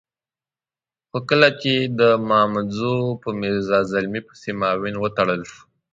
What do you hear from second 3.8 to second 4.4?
زلمي